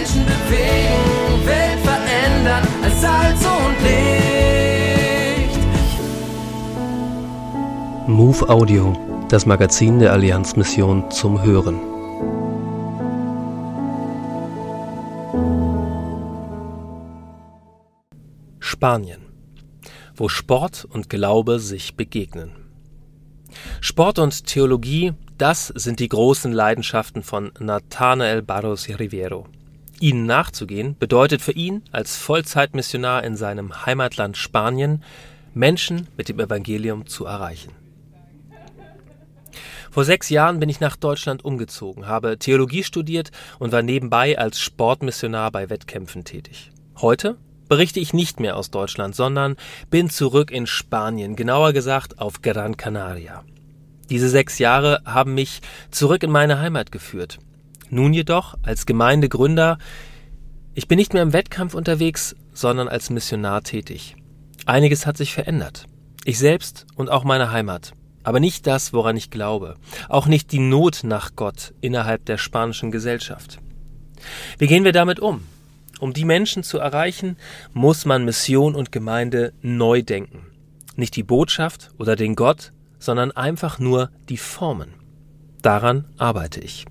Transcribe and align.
Menschen 0.00 0.24
bewegen, 0.24 1.46
Welt 1.46 1.78
verändern 1.80 2.66
als 2.82 3.00
Salz 3.02 3.44
und 3.44 3.76
Licht. 3.82 5.58
Move 8.08 8.48
Audio, 8.48 8.96
das 9.28 9.44
Magazin 9.44 9.98
der 9.98 10.12
Allianzmission 10.14 11.10
zum 11.10 11.42
Hören. 11.42 11.78
Spanien, 18.58 19.20
wo 20.16 20.30
Sport 20.30 20.86
und 20.90 21.10
Glaube 21.10 21.58
sich 21.58 21.94
begegnen. 21.96 22.52
Sport 23.82 24.18
und 24.18 24.46
Theologie, 24.46 25.12
das 25.36 25.66
sind 25.66 26.00
die 26.00 26.08
großen 26.08 26.52
Leidenschaften 26.52 27.22
von 27.22 27.52
Nathanael 27.58 28.40
Barros 28.40 28.88
Riviero. 28.88 29.46
Ihnen 30.00 30.24
nachzugehen 30.24 30.96
bedeutet 30.98 31.42
für 31.42 31.52
ihn 31.52 31.82
als 31.92 32.16
Vollzeitmissionar 32.16 33.22
in 33.22 33.36
seinem 33.36 33.84
Heimatland 33.84 34.36
Spanien, 34.36 35.04
Menschen 35.52 36.08
mit 36.16 36.28
dem 36.28 36.40
Evangelium 36.40 37.06
zu 37.06 37.26
erreichen. 37.26 37.72
Vor 39.90 40.04
sechs 40.04 40.30
Jahren 40.30 40.60
bin 40.60 40.68
ich 40.68 40.80
nach 40.80 40.96
Deutschland 40.96 41.44
umgezogen, 41.44 42.06
habe 42.06 42.38
Theologie 42.38 42.82
studiert 42.84 43.30
und 43.58 43.72
war 43.72 43.82
nebenbei 43.82 44.38
als 44.38 44.60
Sportmissionar 44.60 45.50
bei 45.50 45.68
Wettkämpfen 45.68 46.24
tätig. 46.24 46.70
Heute 47.00 47.36
berichte 47.68 48.00
ich 48.00 48.14
nicht 48.14 48.40
mehr 48.40 48.56
aus 48.56 48.70
Deutschland, 48.70 49.14
sondern 49.14 49.56
bin 49.90 50.08
zurück 50.08 50.50
in 50.50 50.66
Spanien, 50.66 51.36
genauer 51.36 51.72
gesagt 51.72 52.20
auf 52.20 52.40
Gran 52.40 52.76
Canaria. 52.76 53.44
Diese 54.08 54.28
sechs 54.28 54.58
Jahre 54.58 55.02
haben 55.04 55.34
mich 55.34 55.60
zurück 55.90 56.22
in 56.22 56.30
meine 56.30 56.58
Heimat 56.58 56.90
geführt. 56.90 57.38
Nun 57.90 58.12
jedoch 58.12 58.54
als 58.62 58.86
Gemeindegründer, 58.86 59.78
ich 60.74 60.86
bin 60.86 60.96
nicht 60.96 61.12
mehr 61.12 61.24
im 61.24 61.32
Wettkampf 61.32 61.74
unterwegs, 61.74 62.36
sondern 62.52 62.88
als 62.88 63.10
Missionar 63.10 63.62
tätig. 63.62 64.16
Einiges 64.64 65.06
hat 65.06 65.16
sich 65.16 65.34
verändert. 65.34 65.86
Ich 66.24 66.38
selbst 66.38 66.86
und 66.94 67.10
auch 67.10 67.24
meine 67.24 67.50
Heimat. 67.50 67.92
Aber 68.22 68.38
nicht 68.38 68.66
das, 68.66 68.92
woran 68.92 69.16
ich 69.16 69.30
glaube. 69.30 69.74
Auch 70.08 70.26
nicht 70.26 70.52
die 70.52 70.58
Not 70.60 71.00
nach 71.02 71.34
Gott 71.34 71.74
innerhalb 71.80 72.24
der 72.26 72.38
spanischen 72.38 72.90
Gesellschaft. 72.90 73.58
Wie 74.58 74.66
gehen 74.66 74.84
wir 74.84 74.92
damit 74.92 75.18
um? 75.18 75.42
Um 75.98 76.12
die 76.12 76.24
Menschen 76.24 76.62
zu 76.62 76.78
erreichen, 76.78 77.36
muss 77.72 78.04
man 78.04 78.24
Mission 78.24 78.74
und 78.74 78.92
Gemeinde 78.92 79.52
neu 79.62 80.02
denken. 80.02 80.46
Nicht 80.96 81.16
die 81.16 81.22
Botschaft 81.22 81.90
oder 81.98 82.14
den 82.14 82.36
Gott, 82.36 82.72
sondern 82.98 83.32
einfach 83.32 83.78
nur 83.78 84.10
die 84.28 84.36
Formen. 84.36 84.94
Daran 85.62 86.04
arbeite 86.18 86.60
ich. 86.60 86.84